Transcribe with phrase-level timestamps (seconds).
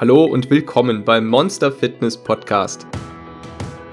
[0.00, 2.86] Hallo und willkommen beim Monster Fitness Podcast.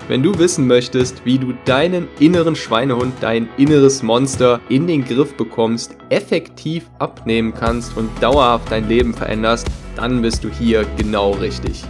[0.08, 5.36] Wenn du wissen möchtest, wie du deinen inneren Schweinehund, dein inneres Monster in den Griff
[5.36, 9.68] bekommst, effektiv abnehmen kannst und dauerhaft dein Leben veränderst,
[9.98, 11.84] dann bist du hier genau richtig.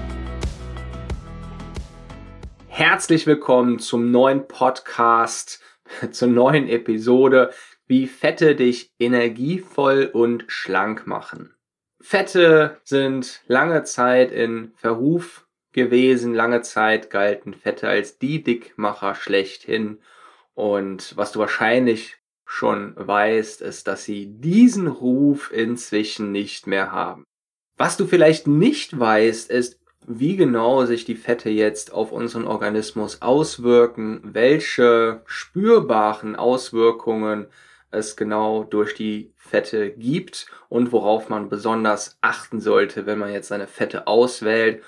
[2.70, 5.62] Herzlich willkommen zum neuen Podcast,
[6.10, 7.52] zur neuen Episode,
[7.86, 11.54] wie Fette dich energievoll und schlank machen.
[12.10, 16.34] Fette sind lange Zeit in Verruf gewesen.
[16.34, 20.00] Lange Zeit galten Fette als die Dickmacher schlechthin.
[20.54, 22.16] Und was du wahrscheinlich
[22.46, 27.26] schon weißt, ist, dass sie diesen Ruf inzwischen nicht mehr haben.
[27.76, 33.22] Was du vielleicht nicht weißt, ist, wie genau sich die Fette jetzt auf unseren Organismus
[33.22, 37.48] auswirken, welche spürbaren Auswirkungen
[37.92, 43.48] es genau durch die Fette gibt und worauf man besonders achten sollte, wenn man jetzt
[43.48, 44.84] seine Fette auswählt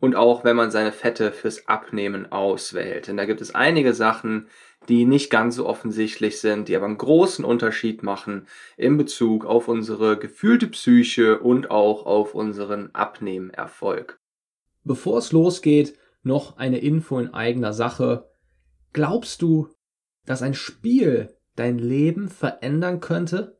[0.00, 3.08] und auch wenn man seine Fette fürs Abnehmen auswählt.
[3.08, 4.48] Denn da gibt es einige Sachen,
[4.88, 9.68] die nicht ganz so offensichtlich sind, die aber einen großen Unterschied machen in Bezug auf
[9.68, 14.20] unsere gefühlte Psyche und auch auf unseren Abnehmerfolg.
[14.84, 18.30] Bevor es losgeht, noch eine Info in eigener Sache.
[18.92, 19.68] Glaubst du,
[20.24, 23.58] dass ein Spiel dein Leben verändern könnte?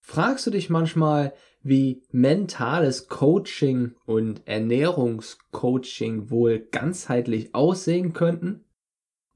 [0.00, 1.32] Fragst du dich manchmal,
[1.62, 8.64] wie mentales Coaching und Ernährungscoaching wohl ganzheitlich aussehen könnten?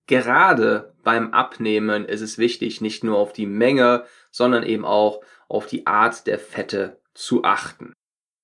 [0.06, 5.66] Gerade beim Abnehmen ist es wichtig, nicht nur auf die Menge, sondern eben auch auf
[5.66, 7.92] die Art der Fette zu achten.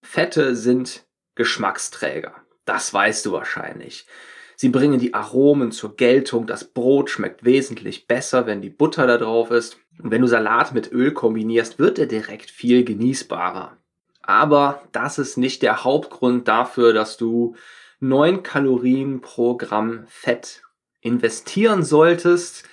[0.07, 2.35] Fette sind Geschmacksträger.
[2.65, 4.07] Das weißt du wahrscheinlich.
[4.55, 6.47] Sie bringen die Aromen zur Geltung.
[6.47, 9.79] Das Brot schmeckt wesentlich besser, wenn die Butter da drauf ist.
[10.03, 13.77] Und wenn du Salat mit Öl kombinierst, wird er direkt viel genießbarer.
[14.23, 17.57] Aber das ist nicht der Hauptgrund dafür, dass du
[18.01, 20.63] 9 Kalorien pro Gramm Fett
[21.01, 22.65] investieren solltest.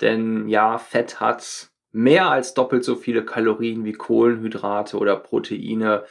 [0.00, 6.04] Denn ja, Fett hat mehr als doppelt so viele Kalorien wie Kohlenhydrate oder Proteine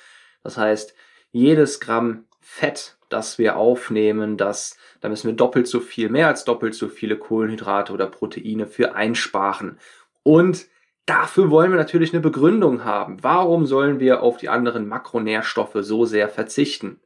[0.44, 0.94] das heißt,
[1.32, 6.46] jedes Gramm Fett, das wir aufnehmen, das, da müssen wir doppelt so viel, mehr als
[6.46, 9.80] doppelt so viele Kohlenhydrate oder Proteine für einsparen.
[10.24, 10.68] Und
[11.06, 13.24] dafür wollen wir natürlich eine Begründung haben.
[13.24, 17.00] Warum sollen wir auf die anderen Makronährstoffe so sehr verzichten?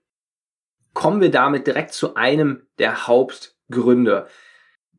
[0.93, 4.27] Kommen wir damit direkt zu einem der Hauptgründe.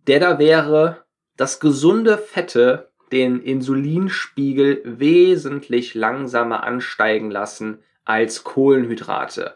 [0.06, 1.04] Der da wäre,
[1.36, 9.54] dass gesunde Fette den Insulinspiegel wesentlich langsamer ansteigen lassen als Kohlenhydrate.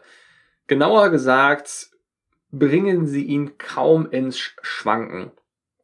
[0.67, 1.89] Genauer gesagt,
[2.51, 5.31] bringen sie ihn kaum ins Schwanken.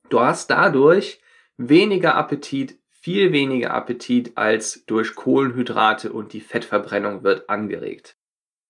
[0.09, 1.21] Du hast dadurch
[1.57, 8.17] weniger Appetit, viel weniger Appetit als durch Kohlenhydrate und die Fettverbrennung wird angeregt.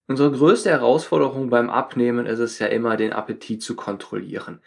[0.07, 4.61] Unsere größte Herausforderung beim Abnehmen ist es ja immer, den Appetit zu kontrollieren.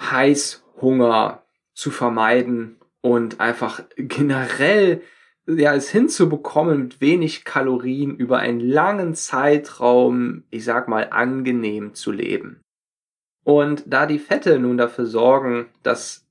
[0.00, 5.02] Heißhunger zu vermeiden und einfach generell
[5.46, 12.12] ja, es hinzubekommen, mit wenig Kalorien über einen langen Zeitraum, ich sag mal, angenehm zu
[12.12, 12.60] leben.
[13.44, 16.26] Und da die Fette nun dafür sorgen, dass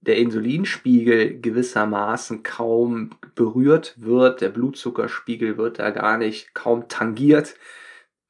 [0.00, 7.54] der Insulinspiegel gewissermaßen kaum berührt wird, der Blutzuckerspiegel wird da gar nicht kaum tangiert,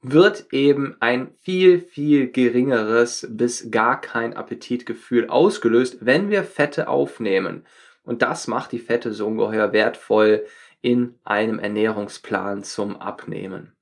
[0.01, 7.65] wird eben ein viel, viel geringeres bis gar kein Appetitgefühl ausgelöst, wenn wir Fette aufnehmen.
[8.09, 10.47] Und das macht die Fette so ungeheuer wertvoll
[10.81, 13.73] in einem Ernährungsplan zum Abnehmen.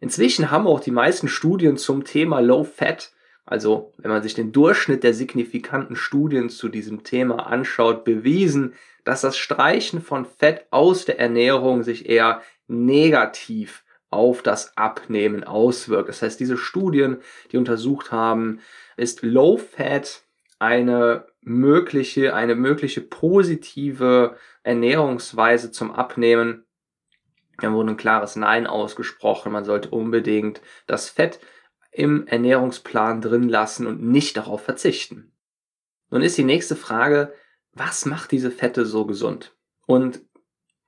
[0.00, 3.14] Inzwischen haben auch die meisten Studien zum Thema Low Fat
[3.46, 8.74] also wenn man sich den Durchschnitt der signifikanten Studien zu diesem Thema anschaut, bewiesen,
[9.04, 16.08] dass das Streichen von Fett aus der Ernährung sich eher negativ auf das Abnehmen auswirkt.
[16.08, 17.18] Das heißt, diese Studien,
[17.52, 18.60] die untersucht haben,
[18.96, 20.22] ist Low Fat
[20.58, 26.64] eine mögliche, eine mögliche positive Ernährungsweise zum Abnehmen.
[27.58, 29.52] Da wurde ein klares Nein ausgesprochen.
[29.52, 31.38] Man sollte unbedingt das Fett
[31.92, 35.32] im Ernährungsplan drin lassen und nicht darauf verzichten.
[36.10, 37.32] Nun ist die nächste Frage,
[37.72, 39.56] was macht diese Fette so gesund?
[39.86, 40.20] Und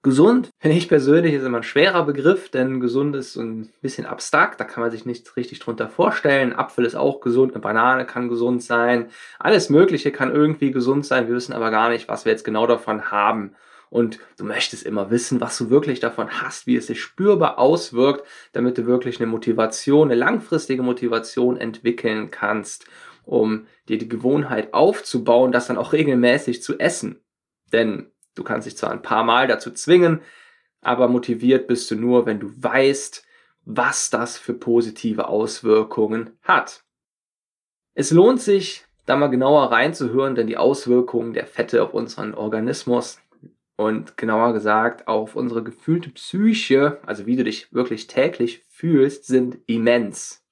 [0.07, 4.07] gesund, finde ich persönlich, ist immer ein schwerer Begriff, denn gesund ist so ein bisschen
[4.07, 6.53] abstrakt, da kann man sich nichts richtig drunter vorstellen.
[6.53, 9.09] Apfel ist auch gesund, eine Banane kann gesund sein,
[9.41, 12.69] alles Mögliche kann irgendwie gesund sein, wir wissen aber gar nicht, was wir jetzt genau
[12.69, 13.57] davon haben
[13.91, 18.25] und du möchtest immer wissen, was du wirklich davon hast, wie es sich spürbar auswirkt,
[18.53, 22.87] damit du wirklich eine Motivation, eine langfristige Motivation entwickeln kannst,
[23.25, 27.25] um dir die Gewohnheit aufzubauen, das dann auch regelmäßig zu essen.
[27.73, 30.21] Denn du kannst dich zwar ein paar Mal dazu zwingen,
[30.81, 33.27] aber motiviert bist du nur, wenn du weißt,
[33.65, 36.85] was das für positive Auswirkungen hat.
[37.95, 43.21] Es lohnt sich, da mal genauer reinzuhören, denn die Auswirkungen der Fette auf unseren Organismus
[43.77, 49.59] und genauer gesagt auf unsere gefühlte Psyche, also wie du dich wirklich täglich fühlst, sind
[49.67, 50.46] immens.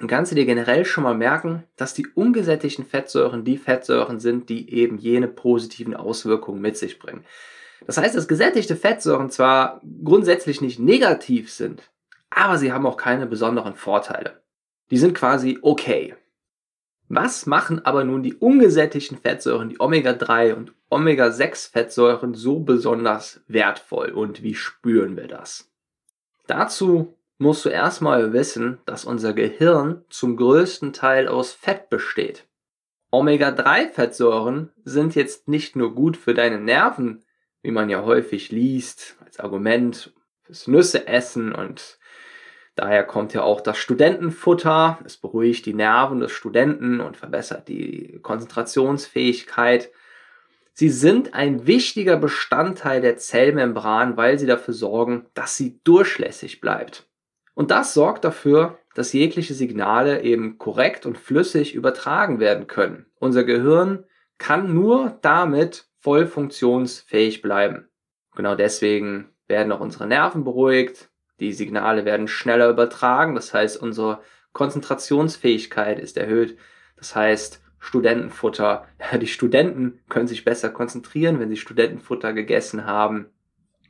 [0.00, 4.48] Und kannst du dir generell schon mal merken, dass die ungesättigten Fettsäuren die Fettsäuren sind,
[4.48, 7.24] die eben jene positiven Auswirkungen mit sich bringen.
[7.86, 11.90] Das heißt, dass gesättigte Fettsäuren zwar grundsätzlich nicht negativ sind,
[12.30, 14.42] aber sie haben auch keine besonderen Vorteile.
[14.90, 16.16] Die sind quasi okay.
[17.08, 24.42] Was machen aber nun die ungesättigten Fettsäuren, die Omega-3 und Omega-6-Fettsäuren so besonders wertvoll und
[24.42, 25.70] wie spüren wir das?
[26.46, 32.46] Dazu musst du erstmal wissen, dass unser Gehirn zum größten Teil aus Fett besteht.
[33.10, 37.22] Omega-3-Fettsäuren sind jetzt nicht nur gut für deine Nerven,
[37.62, 40.12] wie man ja häufig liest, als Argument
[40.42, 41.98] fürs Nüsse essen und
[42.76, 44.98] Daher kommt ja auch das Studentenfutter.
[45.04, 49.92] Es beruhigt die Nerven des Studenten und verbessert die Konzentrationsfähigkeit.
[50.72, 57.06] Sie sind ein wichtiger Bestandteil der Zellmembran, weil sie dafür sorgen, dass sie durchlässig bleibt.
[57.54, 63.06] Und das sorgt dafür, dass jegliche Signale eben korrekt und flüssig übertragen werden können.
[63.18, 64.04] Unser Gehirn
[64.38, 67.88] kann nur damit voll funktionsfähig bleiben.
[68.34, 71.10] Genau deswegen werden auch unsere Nerven beruhigt,
[71.40, 74.20] die Signale werden schneller übertragen, das heißt, unsere
[74.52, 76.56] Konzentrationsfähigkeit ist erhöht.
[76.96, 78.86] Das heißt, Studentenfutter,
[79.20, 83.26] die Studenten können sich besser konzentrieren, wenn sie Studentenfutter gegessen haben.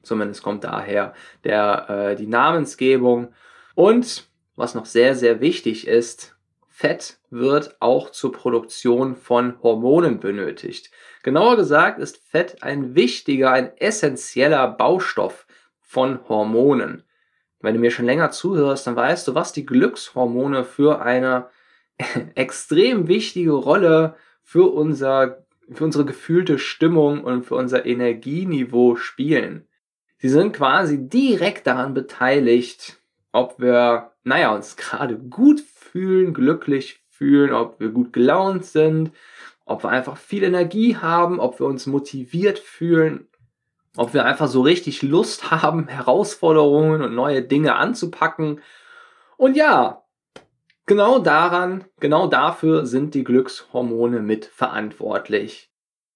[0.02, 1.14] Zumindest kommt daher
[1.44, 3.32] der, äh, die Namensgebung.
[3.74, 6.36] Und was noch sehr, sehr wichtig ist,
[6.68, 10.90] Fett wird auch zur Produktion von Hormonen benötigt.
[11.22, 15.46] Genauer gesagt ist Fett ein wichtiger, ein essentieller Baustoff
[15.80, 17.04] von Hormonen.
[17.60, 21.48] Wenn du mir schon länger zuhörst, dann weißt du, was die Glückshormone für eine
[22.34, 29.66] extrem wichtige Rolle für unser, für unsere gefühlte Stimmung und für unser Energieniveau spielen.
[30.18, 32.98] Sie sind quasi direkt daran beteiligt,
[33.34, 39.12] ob wir, naja, uns gerade gut fühlen, glücklich fühlen, ob wir gut gelaunt sind,
[39.66, 43.28] ob wir einfach viel Energie haben, ob wir uns motiviert fühlen
[43.96, 48.60] ob wir einfach so richtig Lust haben, Herausforderungen und neue Dinge anzupacken.
[49.36, 50.04] Und ja,
[50.86, 55.70] genau daran, genau dafür sind die Glückshormone mit verantwortlich.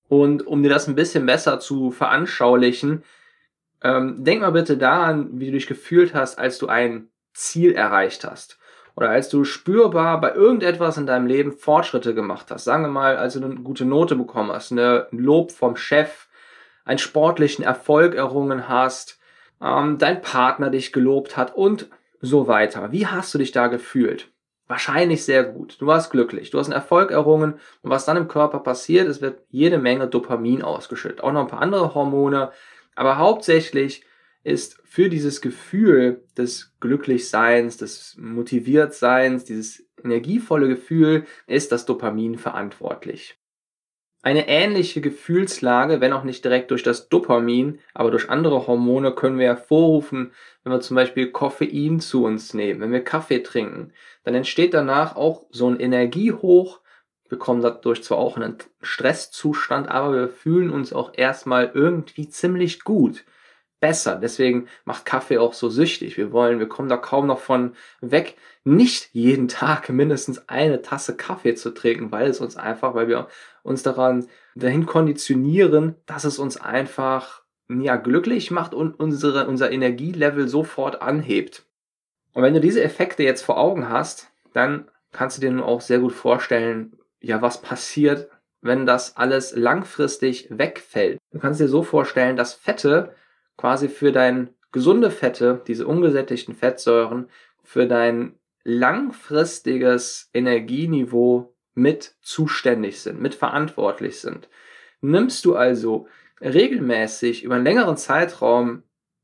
[0.09, 3.05] Und um dir das ein bisschen besser zu veranschaulichen,
[3.83, 8.25] ähm, denk mal bitte daran, wie du dich gefühlt hast, als du ein Ziel erreicht
[8.25, 8.59] hast.
[8.97, 12.65] Oder als du spürbar bei irgendetwas in deinem Leben Fortschritte gemacht hast.
[12.65, 16.27] Sagen wir mal, als du eine gute Note bekommen hast, eine Lob vom Chef,
[16.85, 19.21] einen sportlichen Erfolg errungen hast,
[19.63, 21.89] ähm, dein Partner dich gelobt hat und
[22.21, 22.91] so weiter.
[22.91, 24.33] Wie hast du dich da gefühlt?
[24.67, 25.81] Wahrscheinlich sehr gut.
[25.81, 26.51] Du warst glücklich.
[26.51, 30.09] Du hast einen Erfolg errungen und was dann im Körper passiert, es wird jede Menge
[30.09, 31.23] Dopamin ausgeschüttet.
[31.23, 32.51] Auch noch ein paar andere Hormone.
[32.99, 34.03] Aber hauptsächlich
[34.43, 43.39] ist für dieses Gefühl des Glücklichseins, des Motiviertseins, dieses energievolle Gefühl, ist das Dopamin verantwortlich.
[44.23, 49.39] Eine ähnliche Gefühlslage, wenn auch nicht direkt durch das Dopamin, aber durch andere Hormone können
[49.39, 50.33] wir hervorrufen,
[50.65, 53.93] wenn wir zum Beispiel Koffein zu uns nehmen, wenn wir Kaffee trinken.
[54.25, 56.81] Dann entsteht danach auch so ein Energiehoch.
[57.29, 62.29] Wir kommen dadurch zwar auch in einen Stresszustand, aber wir fühlen uns auch erstmal irgendwie
[62.29, 63.25] ziemlich gut.
[63.81, 64.17] besser.
[64.17, 66.17] Deswegen macht Kaffee auch so süchtig.
[66.17, 71.17] Wir wollen, wir kommen da kaum noch von weg, nicht jeden Tag mindestens eine Tasse
[71.17, 73.29] Kaffee zu trinken, weil es uns einfach, weil wir
[73.63, 80.49] uns daran dahin konditionieren, dass es uns einfach ja glücklich macht und unsere, unser Energielevel
[80.49, 81.65] sofort anhebt.
[82.33, 85.81] Und wenn du diese Effekte jetzt vor Augen hast, dann kannst du dir nun auch
[85.81, 91.19] sehr gut vorstellen, ja, was passiert, wenn das alles langfristig wegfällt.
[91.31, 93.15] Du kannst dir so vorstellen, dass Fette
[93.57, 97.29] quasi für dein gesunde Fette, diese ungesättigten Fettsäuren,
[97.63, 98.35] für dein
[98.65, 104.49] langfristiges Energieniveau mit zuständig sind, mit verantwortlich sind.
[105.01, 106.09] Nimmst du also
[106.41, 108.83] regelmäßig über einen längeren Zeitraum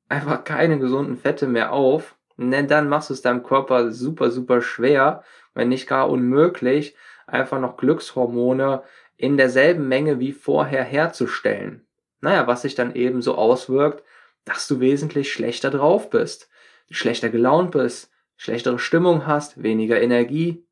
[0.09, 4.61] einfach keine gesunden Fette mehr auf, denn dann machst du es deinem Körper super, super
[4.61, 5.23] schwer,
[5.55, 8.83] wenn nicht gar unmöglich, einfach noch Glückshormone
[9.17, 11.87] in derselben Menge wie vorher herzustellen.
[12.21, 14.03] Naja, was sich dann eben so auswirkt,
[14.45, 16.49] dass du wesentlich schlechter drauf bist,
[16.91, 20.65] schlechter gelaunt bist, schlechtere Stimmung hast, weniger Energie,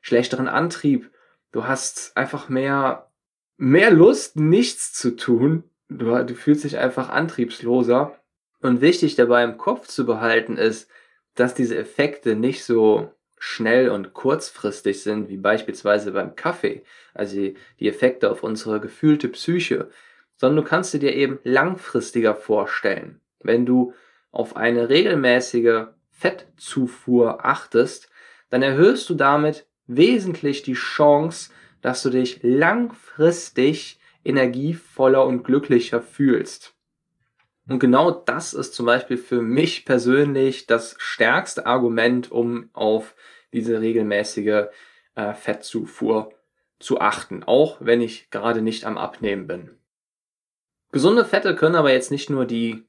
[0.00, 1.10] schlechteren Antrieb.
[1.52, 3.10] Du hast einfach mehr,
[3.56, 5.64] mehr Lust, nichts zu tun.
[5.88, 8.18] Du, du fühlst dich einfach antriebsloser.
[8.60, 10.90] Und wichtig dabei im Kopf zu behalten ist,
[11.34, 16.82] dass diese Effekte nicht so schnell und kurzfristig sind, wie beispielsweise beim Kaffee,
[17.14, 19.90] also die, Effekte auf unsere gefühlte Psyche,
[20.36, 23.20] sondern du kannst sie dir eben langfristiger vorstellen.
[23.40, 23.94] Wenn du
[24.30, 28.08] auf eine regelmäßige Fettzufuhr achtest,
[28.50, 36.77] dann erhöhst du damit wesentlich die Chance, dass du dich langfristig energievoller und glücklicher fühlst.
[37.68, 43.14] Und genau das ist zum Beispiel für mich persönlich das stärkste Argument, um auf
[43.52, 44.68] diese regelmäßige
[45.14, 46.32] äh, Fettzufuhr
[46.78, 49.70] zu achten, auch wenn ich gerade nicht am Abnehmen bin.
[50.92, 52.86] Gesunde Fette können aber jetzt nicht nur die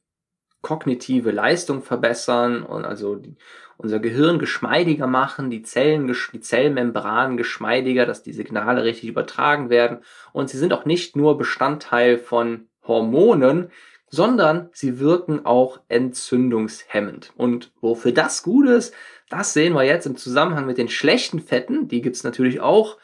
[0.62, 3.36] kognitive Leistung verbessern und also die,
[3.78, 10.00] unser Gehirn geschmeidiger machen, die Zellen, die Zellmembranen geschmeidiger, dass die Signale richtig übertragen werden.
[10.32, 13.72] Und sie sind auch nicht nur Bestandteil von Hormonen,
[14.10, 17.32] sondern sie wirken auch entzündungshemmend.
[17.38, 18.94] Und wofür das gut ist,
[19.30, 22.98] das sehen wir jetzt im Zusammenhang mit den schlechten Fetten, die gibt's natürlich auch.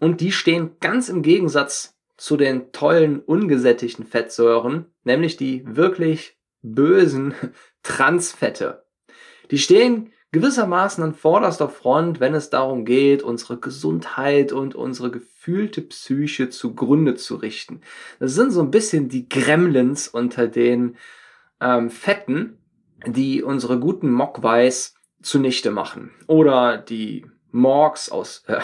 [0.00, 7.34] Und die stehen ganz im Gegensatz zu den tollen ungesättigten Fettsäuren, nämlich die wirklich bösen
[7.82, 8.84] Transfette.
[9.50, 15.80] Die stehen gewissermaßen an vorderster Front, wenn es darum geht, unsere Gesundheit und unsere gefühlte
[15.80, 17.80] Psyche zugrunde zu richten.
[18.18, 20.96] Das sind so ein bisschen die Gremlins unter den
[21.60, 22.58] ähm, Fetten,
[23.06, 26.10] die unsere guten Mockweiß zunichte machen.
[26.26, 28.58] Oder die Morgs aus, äh,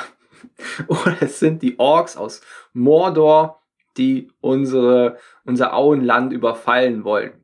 [0.88, 2.40] oder es sind die Orks aus
[2.72, 3.62] Mordor,
[3.96, 7.39] die unsere, unser Auenland überfallen wollen.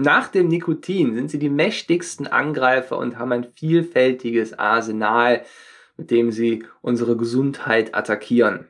[0.00, 5.42] Nach dem Nikotin sind sie die mächtigsten Angreifer und haben ein vielfältiges Arsenal,
[5.96, 8.68] mit dem sie unsere Gesundheit attackieren.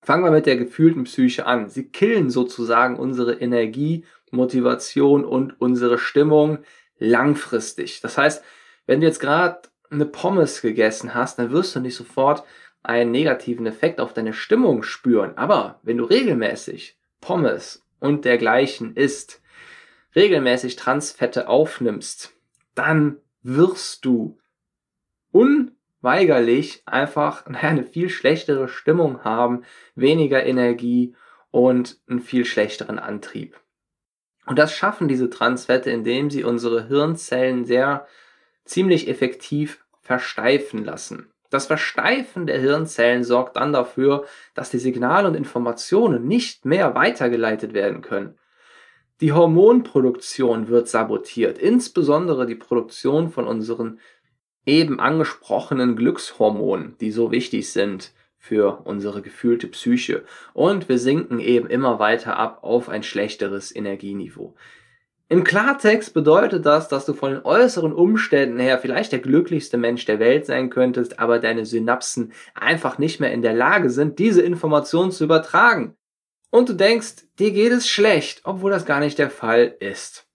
[0.00, 1.68] Fangen wir mit der gefühlten Psyche an.
[1.68, 6.58] Sie killen sozusagen unsere Energie, Motivation und unsere Stimmung
[7.00, 8.00] langfristig.
[8.00, 8.44] Das heißt,
[8.86, 12.44] wenn du jetzt gerade eine Pommes gegessen hast, dann wirst du nicht sofort
[12.84, 15.36] einen negativen Effekt auf deine Stimmung spüren.
[15.36, 19.40] Aber wenn du regelmäßig Pommes und dergleichen isst,
[20.14, 22.32] regelmäßig Transfette aufnimmst,
[22.74, 24.38] dann wirst du
[25.32, 31.14] unweigerlich einfach eine viel schlechtere Stimmung haben, weniger Energie
[31.50, 33.60] und einen viel schlechteren Antrieb.
[34.46, 38.06] Und das schaffen diese Transfette, indem sie unsere Hirnzellen sehr
[38.64, 41.30] ziemlich effektiv versteifen lassen.
[41.50, 47.72] Das Versteifen der Hirnzellen sorgt dann dafür, dass die Signale und Informationen nicht mehr weitergeleitet
[47.72, 48.36] werden können.
[49.20, 54.00] Die Hormonproduktion wird sabotiert, insbesondere die Produktion von unseren
[54.66, 60.24] eben angesprochenen Glückshormonen, die so wichtig sind für unsere gefühlte Psyche.
[60.52, 64.54] Und wir sinken eben immer weiter ab auf ein schlechteres Energieniveau.
[65.28, 70.04] Im Klartext bedeutet das, dass du von den äußeren Umständen her vielleicht der glücklichste Mensch
[70.04, 74.42] der Welt sein könntest, aber deine Synapsen einfach nicht mehr in der Lage sind, diese
[74.42, 75.96] Information zu übertragen
[76.54, 80.28] und du denkst, dir geht es schlecht, obwohl das gar nicht der Fall ist.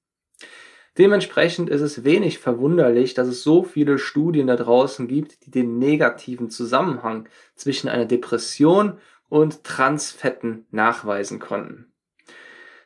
[0.98, 5.78] Dementsprechend ist es wenig verwunderlich, dass es so viele Studien da draußen gibt, die den
[5.78, 8.98] negativen Zusammenhang zwischen einer Depression
[9.30, 11.94] und Transfetten nachweisen konnten.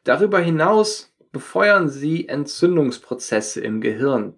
[0.03, 4.35] Darüber hinaus befeuern sie Entzündungsprozesse im Gehirn.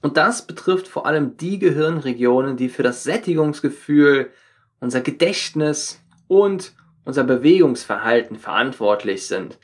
[0.00, 4.30] Und das betrifft vor allem die Gehirnregionen, die für das Sättigungsgefühl,
[4.80, 6.72] unser Gedächtnis und
[7.08, 9.58] unser Bewegungsverhalten verantwortlich sind.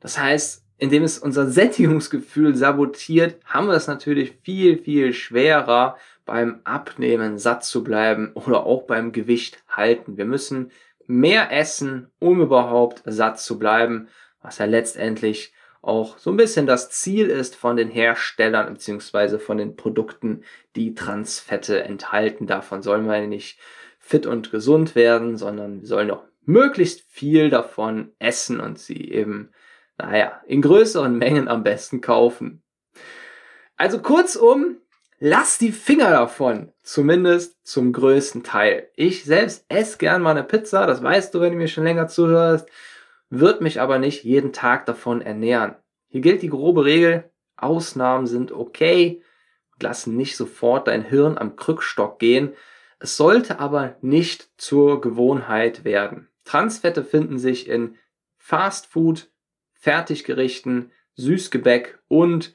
[0.00, 6.60] Das heißt, indem es unser Sättigungsgefühl sabotiert, haben wir es natürlich viel, viel schwerer beim
[6.64, 10.16] Abnehmen satt zu bleiben oder auch beim Gewicht halten.
[10.16, 10.72] Wir müssen
[11.06, 14.08] mehr essen, um überhaupt satt zu bleiben,
[14.42, 19.58] was ja letztendlich auch so ein bisschen das Ziel ist von den Herstellern beziehungsweise von
[19.58, 20.42] den Produkten,
[20.74, 22.48] die Transfette enthalten.
[22.48, 23.60] Davon sollen wir nicht
[24.00, 29.50] fit und gesund werden, sondern wir sollen auch möglichst viel davon essen und sie eben,
[29.98, 32.62] naja, in größeren Mengen am besten kaufen.
[33.76, 34.76] Also kurzum,
[35.18, 38.88] lass die Finger davon, zumindest zum größten Teil.
[38.94, 42.08] Ich selbst esse gern mal eine Pizza, das weißt du, wenn du mir schon länger
[42.08, 42.68] zuhörst,
[43.30, 45.76] wird mich aber nicht jeden Tag davon ernähren.
[46.08, 49.22] Hier gilt die grobe Regel, Ausnahmen sind okay,
[49.80, 52.54] lassen nicht sofort dein Hirn am Krückstock gehen,
[53.00, 56.28] es sollte aber nicht zur Gewohnheit werden.
[56.44, 57.96] Transfette finden sich in
[58.36, 59.30] Fastfood,
[59.72, 62.54] Fertiggerichten, Süßgebäck und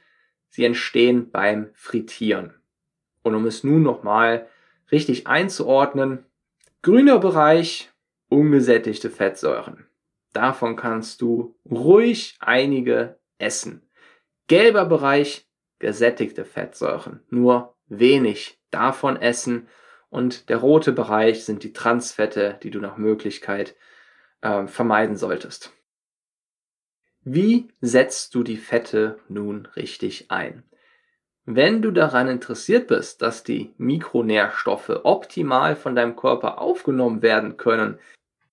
[0.49, 2.53] sie entstehen beim Frittieren.
[3.23, 4.47] Und um es nun nochmal
[4.91, 6.25] richtig einzuordnen,
[6.81, 7.91] grüner Bereich,
[8.29, 9.87] ungesättigte Fettsäuren.
[10.33, 13.81] Davon kannst du ruhig einige essen.
[14.47, 15.47] Gelber Bereich,
[15.79, 17.21] gesättigte Fettsäuren.
[17.29, 19.67] Nur wenig davon essen
[20.09, 23.75] und der rote Bereich sind die Transfette, die du nach Möglichkeit
[24.41, 25.73] äh, vermeiden solltest.
[27.23, 30.63] Wie setzt du die Fette nun richtig ein?
[31.45, 37.97] Wenn du daran interessiert bist, dass die Mikronährstoffe optimal von deinem Körper aufgenommen werden können,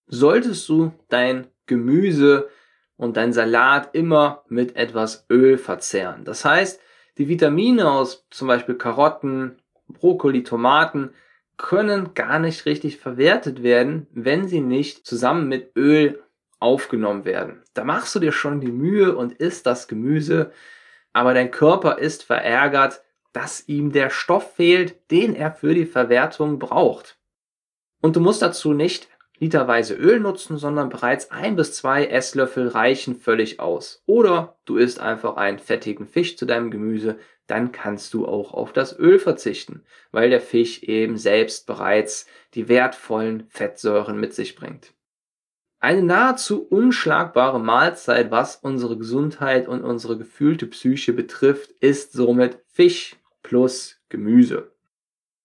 [0.06, 2.48] solltest du dein Gemüse
[2.96, 6.24] und dein Salat immer mit etwas Öl verzehren.
[6.24, 6.80] Das heißt,
[7.18, 11.10] die Vitamine aus zum Beispiel Karotten, Brokkoli, Tomaten
[11.56, 16.22] können gar nicht richtig verwertet werden, wenn sie nicht zusammen mit Öl
[16.58, 17.62] aufgenommen werden.
[17.74, 20.52] Da machst du dir schon die Mühe und isst das Gemüse,
[21.12, 26.58] aber dein Körper ist verärgert, dass ihm der Stoff fehlt, den er für die Verwertung
[26.58, 27.18] braucht.
[28.00, 33.16] Und du musst dazu nicht literweise Öl nutzen, sondern bereits ein bis zwei Esslöffel reichen
[33.16, 34.02] völlig aus.
[34.06, 38.72] Oder du isst einfach einen fettigen Fisch zu deinem Gemüse, dann kannst du auch auf
[38.72, 44.92] das Öl verzichten, weil der Fisch eben selbst bereits die wertvollen Fettsäuren mit sich bringt.
[45.78, 53.16] Eine nahezu unschlagbare Mahlzeit, was unsere Gesundheit und unsere gefühlte Psyche betrifft, ist somit Fisch
[53.42, 54.72] plus Gemüse.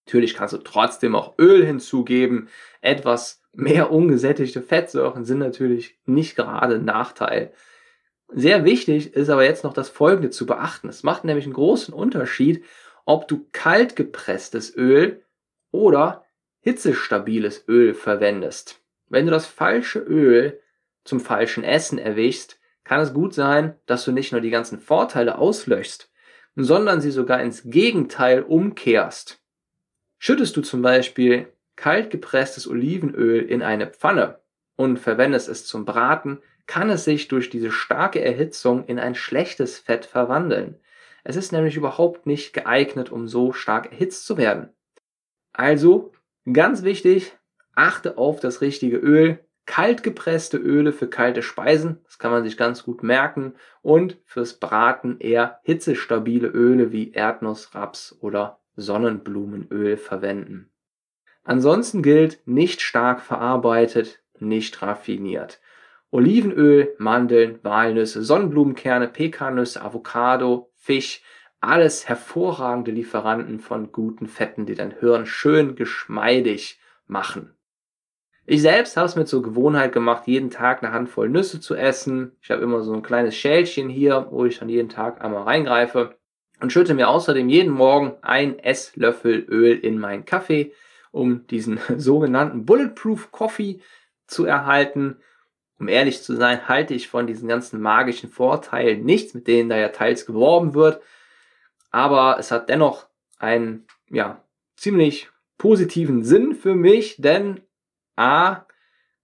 [0.05, 2.49] Natürlich kannst du trotzdem auch Öl hinzugeben.
[2.81, 7.53] Etwas mehr ungesättigte Fettsäuren sind natürlich nicht gerade ein Nachteil.
[8.29, 10.87] Sehr wichtig ist aber jetzt noch das Folgende zu beachten.
[10.87, 12.63] Es macht nämlich einen großen Unterschied,
[13.05, 15.23] ob du kalt gepresstes Öl
[15.71, 16.25] oder
[16.61, 18.81] hitzestabiles Öl verwendest.
[19.09, 20.61] Wenn du das falsche Öl
[21.03, 25.37] zum falschen Essen erwischst, kann es gut sein, dass du nicht nur die ganzen Vorteile
[25.37, 26.11] auslöschst,
[26.55, 29.41] sondern sie sogar ins Gegenteil umkehrst.
[30.19, 31.51] Schüttest du zum Beispiel
[31.81, 34.37] kalt gepresstes Olivenöl in eine Pfanne
[34.75, 39.79] und verwendest es zum Braten, kann es sich durch diese starke Erhitzung in ein schlechtes
[39.79, 40.79] Fett verwandeln.
[41.23, 44.69] Es ist nämlich überhaupt nicht geeignet, um so stark erhitzt zu werden.
[45.53, 46.11] Also,
[46.53, 47.35] ganz wichtig,
[47.73, 49.39] achte auf das richtige Öl.
[49.65, 53.55] Kalt gepresste Öle für kalte Speisen, das kann man sich ganz gut merken.
[53.81, 60.70] Und fürs Braten eher hitzestabile Öle wie Erdnuss, Raps oder Sonnenblumenöl verwenden.
[61.43, 65.59] Ansonsten gilt nicht stark verarbeitet, nicht raffiniert.
[66.11, 71.21] Olivenöl, Mandeln, Walnüsse, Sonnenblumenkerne, Pekannüsse, Avocado, Fisch,
[71.61, 77.55] alles hervorragende Lieferanten von guten Fetten, die dein Hirn schön geschmeidig machen.
[78.45, 82.35] Ich selbst habe es mir zur Gewohnheit gemacht, jeden Tag eine Handvoll Nüsse zu essen.
[82.41, 86.17] Ich habe immer so ein kleines Schälchen hier, wo ich dann jeden Tag einmal reingreife
[86.59, 90.73] und schütte mir außerdem jeden Morgen ein Esslöffel Öl in meinen Kaffee,
[91.11, 93.81] um diesen sogenannten Bulletproof Coffee
[94.27, 95.17] zu erhalten
[95.81, 99.77] um ehrlich zu sein, halte ich von diesen ganzen magischen Vorteilen nichts, mit denen da
[99.77, 101.01] ja teils geworben wird.
[101.89, 103.07] Aber es hat dennoch
[103.39, 104.43] einen, ja,
[104.77, 107.61] ziemlich positiven Sinn für mich, denn
[108.15, 108.67] A,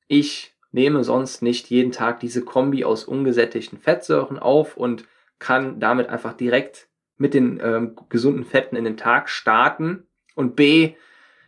[0.08, 5.06] ich nehme sonst nicht jeden Tag diese Kombi aus ungesättigten Fettsäuren auf und
[5.38, 10.08] kann damit einfach direkt mit den ähm, gesunden Fetten in den Tag starten.
[10.34, 10.95] Und B,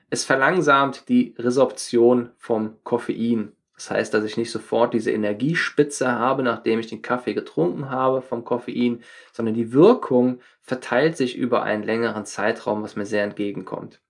[0.10, 3.54] es verlangsamt die Resorption vom Koffein.
[3.76, 8.22] Das heißt, dass ich nicht sofort diese Energiespitze habe, nachdem ich den Kaffee getrunken habe
[8.22, 14.02] vom Koffein, sondern die Wirkung verteilt sich über einen längeren Zeitraum, was mir sehr entgegenkommt.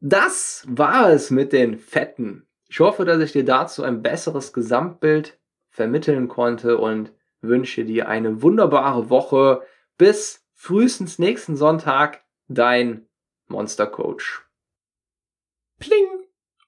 [0.00, 2.46] Das war es mit den Fetten.
[2.68, 8.42] Ich hoffe, dass ich dir dazu ein besseres Gesamtbild vermitteln konnte und wünsche dir eine
[8.42, 9.62] wunderbare Woche.
[9.98, 13.06] Bis frühestens nächsten Sonntag, dein
[13.46, 14.49] Monster Coach.
[15.80, 16.06] Pling!